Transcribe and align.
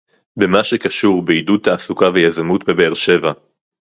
במה 0.37 0.63
שקשור 0.63 1.21
בעידוד 1.21 1.59
תעסוקה 1.63 2.09
ויזמות 2.13 2.63
בבאר-שבע 2.69 3.31